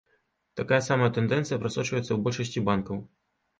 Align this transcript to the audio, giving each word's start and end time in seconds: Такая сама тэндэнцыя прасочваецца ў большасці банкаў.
Такая 0.59 0.79
сама 0.87 1.09
тэндэнцыя 1.17 1.61
прасочваецца 1.65 2.07
ў 2.13 2.19
большасці 2.25 2.67
банкаў. 2.73 3.07